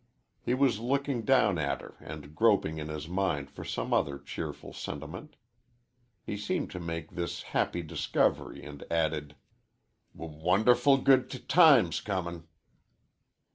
He 0.41 0.55
was 0.55 0.79
looking 0.79 1.21
down 1.25 1.59
at 1.59 1.81
her 1.81 1.95
and 1.99 2.33
groping 2.33 2.79
in 2.79 2.87
his 2.87 3.07
mind 3.07 3.51
for 3.51 3.63
some 3.63 3.93
other 3.93 4.17
cheerful 4.17 4.73
sentiment. 4.73 5.35
He 6.23 6.37
seemed 6.37 6.71
to 6.71 6.79
make 6.79 7.11
this 7.11 7.43
happy 7.43 7.83
discovery, 7.83 8.63
and 8.63 8.83
added, 8.89 9.35
"W 10.17 10.39
won 10.41 10.63
derful 10.63 10.97
good 10.97 11.29
t 11.29 11.37
times 11.37 12.01
comin'." 12.01 12.47